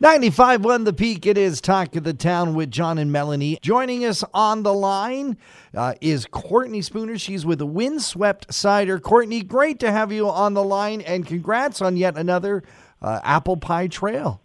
95.1 0.00 0.84
The 0.84 0.92
Peak. 0.92 1.26
It 1.26 1.36
is 1.36 1.60
Talk 1.60 1.96
of 1.96 2.04
the 2.04 2.14
Town 2.14 2.54
with 2.54 2.70
John 2.70 2.98
and 2.98 3.10
Melanie. 3.10 3.58
Joining 3.62 4.04
us 4.04 4.22
on 4.32 4.62
the 4.62 4.72
line 4.72 5.36
uh, 5.74 5.94
is 6.00 6.24
Courtney 6.24 6.82
Spooner. 6.82 7.18
She's 7.18 7.44
with 7.44 7.58
the 7.58 7.66
Windswept 7.66 8.54
Cider. 8.54 9.00
Courtney, 9.00 9.42
great 9.42 9.80
to 9.80 9.90
have 9.90 10.12
you 10.12 10.28
on 10.30 10.54
the 10.54 10.62
line, 10.62 11.00
and 11.00 11.26
congrats 11.26 11.82
on 11.82 11.96
yet 11.96 12.16
another 12.16 12.62
uh, 13.02 13.18
apple 13.24 13.56
pie 13.56 13.88
trail. 13.88 14.40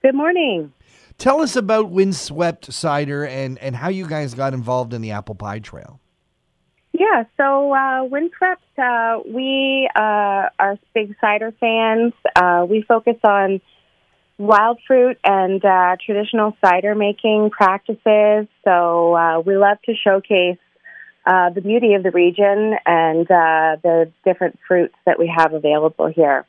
Good 0.00 0.14
morning. 0.14 0.72
Tell 1.18 1.42
us 1.42 1.54
about 1.54 1.90
Windswept 1.90 2.72
Cider 2.72 3.26
and, 3.26 3.58
and 3.58 3.76
how 3.76 3.90
you 3.90 4.06
guys 4.06 4.32
got 4.32 4.54
involved 4.54 4.94
in 4.94 5.02
the 5.02 5.10
apple 5.10 5.34
pie 5.34 5.58
trail. 5.58 6.00
Yeah, 6.92 7.24
so 7.36 7.74
uh, 7.74 8.04
Windswept, 8.04 8.62
uh, 8.78 9.18
we 9.26 9.90
uh, 9.94 10.48
are 10.58 10.78
big 10.94 11.14
cider 11.20 11.52
fans. 11.60 12.14
Uh, 12.34 12.64
we 12.66 12.80
focus 12.88 13.16
on 13.22 13.60
wild 14.38 14.78
fruit 14.86 15.18
and 15.24 15.62
uh, 15.64 15.96
traditional 16.04 16.56
cider 16.64 16.94
making 16.94 17.50
practices. 17.50 18.46
So 18.64 19.14
uh, 19.14 19.40
we 19.40 19.56
love 19.56 19.78
to 19.86 19.94
showcase 19.94 20.58
uh, 21.26 21.50
the 21.50 21.60
beauty 21.60 21.94
of 21.94 22.02
the 22.02 22.10
region 22.10 22.74
and 22.86 23.30
uh, 23.30 23.76
the 23.82 24.10
different 24.24 24.58
fruits 24.66 24.94
that 25.04 25.18
we 25.18 25.32
have 25.36 25.52
available 25.52 26.06
here. 26.06 26.46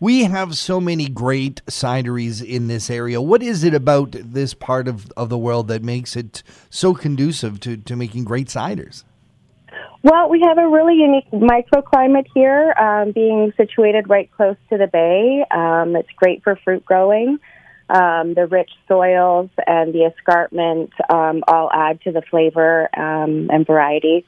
We 0.00 0.24
have 0.24 0.56
so 0.56 0.80
many 0.80 1.08
great 1.08 1.60
cideries 1.66 2.44
in 2.44 2.68
this 2.68 2.88
area. 2.88 3.20
What 3.20 3.42
is 3.42 3.64
it 3.64 3.74
about 3.74 4.12
this 4.12 4.54
part 4.54 4.86
of, 4.86 5.10
of 5.16 5.28
the 5.28 5.38
world 5.38 5.66
that 5.68 5.82
makes 5.82 6.16
it 6.16 6.44
so 6.70 6.94
conducive 6.94 7.58
to, 7.60 7.76
to 7.76 7.96
making 7.96 8.24
great 8.24 8.46
ciders? 8.46 9.02
Well, 10.02 10.28
we 10.28 10.40
have 10.46 10.58
a 10.58 10.68
really 10.68 10.94
unique 10.94 11.30
microclimate 11.32 12.26
here, 12.32 12.72
um, 12.78 13.12
being 13.12 13.52
situated 13.56 14.08
right 14.08 14.30
close 14.30 14.56
to 14.70 14.78
the 14.78 14.86
bay. 14.86 15.44
Um, 15.50 15.96
it's 15.96 16.10
great 16.16 16.42
for 16.44 16.56
fruit 16.56 16.84
growing. 16.84 17.38
Um, 17.90 18.34
the 18.34 18.46
rich 18.46 18.70
soils 18.86 19.50
and 19.66 19.92
the 19.92 20.04
escarpment 20.04 20.92
um, 21.10 21.42
all 21.48 21.70
add 21.72 22.00
to 22.02 22.12
the 22.12 22.22
flavor 22.22 22.88
um, 22.96 23.48
and 23.50 23.66
variety. 23.66 24.24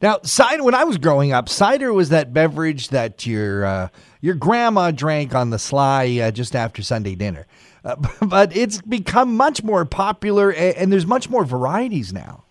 Now, 0.00 0.20
cider. 0.22 0.62
When 0.62 0.74
I 0.74 0.84
was 0.84 0.98
growing 0.98 1.32
up, 1.32 1.48
cider 1.48 1.92
was 1.92 2.10
that 2.10 2.32
beverage 2.32 2.88
that 2.88 3.26
your 3.26 3.64
uh, 3.64 3.88
your 4.20 4.34
grandma 4.34 4.92
drank 4.92 5.34
on 5.34 5.50
the 5.50 5.58
sly 5.58 6.18
uh, 6.22 6.30
just 6.30 6.54
after 6.54 6.82
Sunday 6.82 7.14
dinner. 7.14 7.46
Uh, 7.84 7.96
but 8.26 8.56
it's 8.56 8.80
become 8.82 9.36
much 9.36 9.62
more 9.62 9.84
popular, 9.84 10.50
and, 10.50 10.76
and 10.76 10.92
there's 10.92 11.06
much 11.06 11.28
more 11.28 11.44
varieties 11.44 12.12
now. 12.12 12.43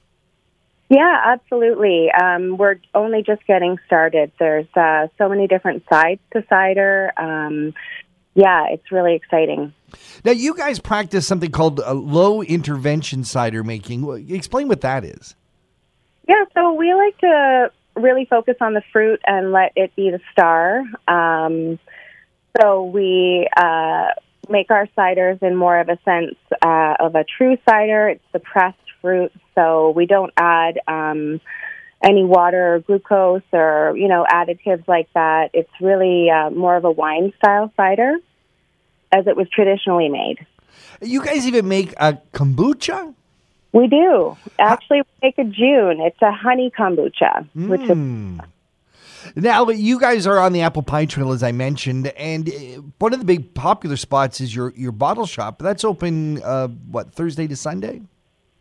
Yeah, 0.90 1.22
absolutely. 1.26 2.10
Um, 2.12 2.58
we're 2.58 2.80
only 2.94 3.24
just 3.24 3.46
getting 3.48 3.78
started. 3.86 4.32
There's 4.38 4.68
uh, 4.76 5.08
so 5.18 5.30
many 5.30 5.48
different 5.48 5.84
sides 5.90 6.22
to 6.34 6.44
cider. 6.50 7.12
Um, 7.18 7.74
yeah, 8.36 8.68
it's 8.72 8.92
really 8.92 9.16
exciting. 9.16 9.74
Now, 10.26 10.32
you 10.32 10.56
guys 10.56 10.80
practice 10.80 11.28
something 11.28 11.52
called 11.52 11.80
uh, 11.80 11.94
low 11.94 12.42
intervention 12.42 13.24
cider 13.24 13.64
making. 13.64 14.28
Explain 14.30 14.68
what 14.68 14.82
that 14.82 15.04
is. 15.04 15.36
Yeah, 16.28 16.44
so 16.54 16.74
we 16.74 16.94
like 16.94 17.18
to 17.20 17.72
really 17.96 18.26
focus 18.26 18.56
on 18.62 18.74
the 18.74 18.82
fruit 18.92 19.22
and 19.26 19.52
let 19.52 19.74
it 19.76 19.96
be 19.96 20.10
the 20.10 20.20
star. 20.32 20.84
Um, 21.08 21.80
so 22.60 22.86
we 22.86 23.48
uh, 23.56 24.08
make 24.50 24.72
our 24.72 24.88
ciders 24.98 25.42
in 25.42 25.56
more 25.56 25.80
of 25.80 25.90
a 25.90 25.98
sense 26.06 26.36
uh, 26.66 26.96
of 27.00 27.16
a 27.16 27.24
true 27.24 27.58
cider. 27.68 28.10
It's 28.10 28.24
the 28.32 28.40
pressed 28.40 28.78
fruit, 29.04 29.32
so 29.54 29.92
we 29.92 30.08
don't 30.08 30.34
add 30.38 30.80
um, 30.88 31.40
any 32.04 32.24
water 32.24 32.76
or 32.76 32.80
glucose 32.80 33.44
or 33.52 33.94
you 33.96 34.08
know 34.08 34.26
additives 34.28 34.88
like 34.88 35.10
that. 35.14 35.52
It's 35.54 35.70
really 35.80 36.32
uh, 36.32 36.50
more 36.50 36.76
of 36.76 36.86
a 36.86 36.92
wine 36.92 37.34
style 37.38 37.72
cider, 37.78 38.16
as 39.12 39.28
it 39.28 39.36
was 39.36 39.48
traditionally 39.50 40.10
made. 40.10 40.48
You 41.02 41.24
guys 41.24 41.46
even 41.46 41.68
make 41.68 41.94
a 41.98 42.18
kombucha. 42.34 43.14
We 43.74 43.88
do 43.88 44.38
actually 44.58 45.02
we 45.02 45.28
make 45.28 45.38
a 45.38 45.44
Jun. 45.44 46.00
It's 46.00 46.22
a 46.22 46.32
honey 46.32 46.72
kombucha, 46.76 47.48
mm. 47.56 47.68
which 47.68 47.82
is 47.82 47.90
Hmm. 47.90 48.40
Now, 49.36 49.70
you 49.70 50.00
guys 50.00 50.28
are 50.28 50.38
on 50.38 50.54
the 50.54 50.62
Apple 50.62 50.84
Pie 50.84 51.06
Trail, 51.06 51.32
as 51.32 51.44
I 51.44 51.52
mentioned, 51.52 52.08
and 52.08 52.50
uh, 52.50 52.82
one 53.00 53.14
of 53.14 53.20
the 53.20 53.26
big 53.26 53.54
popular 53.54 53.98
spots 53.98 54.42
is 54.42 54.56
your, 54.56 54.74
your 54.76 54.92
bottle 54.92 55.26
shop. 55.26 55.60
That's 55.60 55.84
open, 55.84 56.42
uh, 56.44 56.68
what, 56.68 57.14
Thursday 57.14 57.48
to 57.48 57.56
Sunday? 57.56 58.02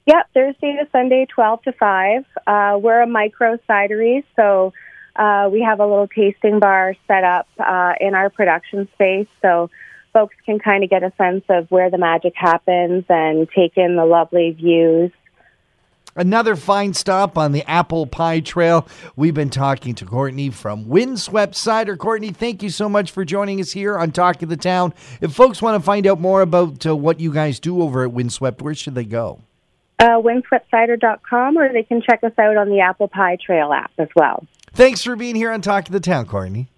Yep, 0.06 0.30
Thursday 0.34 0.72
to 0.72 0.88
Sunday, 0.90 1.26
12 1.32 1.62
to 1.62 1.72
5. 1.72 2.24
Uh, 2.46 2.78
we're 2.82 3.02
a 3.02 3.06
micro 3.06 3.56
cidery, 3.68 4.24
so 4.34 4.72
uh, 5.14 5.48
we 5.52 5.62
have 5.62 5.78
a 5.78 5.86
little 5.86 6.08
tasting 6.08 6.58
bar 6.58 6.96
set 7.06 7.22
up 7.22 7.46
uh, 7.58 7.92
in 8.00 8.14
our 8.14 8.28
production 8.28 8.88
space 8.94 9.28
so 9.40 9.70
folks 10.12 10.34
can 10.44 10.58
kind 10.58 10.82
of 10.82 10.90
get 10.90 11.04
a 11.04 11.12
sense 11.16 11.44
of 11.48 11.70
where 11.70 11.88
the 11.88 11.98
magic 11.98 12.32
happens 12.34 13.04
and 13.08 13.48
take 13.54 13.76
in 13.76 13.94
the 13.94 14.04
lovely 14.04 14.50
views. 14.50 15.12
Another 16.16 16.56
fine 16.56 16.92
stop 16.92 17.38
on 17.38 17.52
the 17.52 17.68
Apple 17.70 18.06
Pie 18.06 18.40
Trail. 18.40 18.86
We've 19.16 19.32
been 19.32 19.50
talking 19.50 19.94
to 19.94 20.04
Courtney 20.04 20.50
from 20.50 20.88
Windswept 20.88 21.54
Cider. 21.54 21.96
Courtney, 21.96 22.32
thank 22.32 22.62
you 22.62 22.68
so 22.68 22.88
much 22.88 23.12
for 23.12 23.24
joining 23.24 23.60
us 23.60 23.72
here 23.72 23.96
on 23.96 24.10
Talk 24.10 24.42
of 24.42 24.50
the 24.50 24.56
Town. 24.58 24.92
If 25.22 25.32
folks 25.32 25.62
want 25.62 25.80
to 25.80 25.86
find 25.86 26.06
out 26.06 26.20
more 26.20 26.42
about 26.42 26.84
uh, 26.84 26.94
what 26.94 27.20
you 27.20 27.32
guys 27.32 27.60
do 27.60 27.80
over 27.80 28.02
at 28.02 28.12
Windswept, 28.12 28.60
where 28.60 28.74
should 28.74 28.94
they 28.94 29.04
go? 29.04 29.40
Uh, 30.02 30.20
windsweptcider.com, 30.20 31.56
or 31.56 31.72
they 31.72 31.84
can 31.84 32.02
check 32.02 32.24
us 32.24 32.32
out 32.36 32.56
on 32.56 32.68
the 32.68 32.80
Apple 32.80 33.06
Pie 33.06 33.36
Trail 33.36 33.72
app 33.72 33.92
as 33.98 34.08
well. 34.16 34.44
Thanks 34.72 35.04
for 35.04 35.14
being 35.14 35.36
here 35.36 35.52
on 35.52 35.60
Talk 35.60 35.86
of 35.86 35.92
the 35.92 36.00
Town, 36.00 36.26
Courtney. 36.26 36.71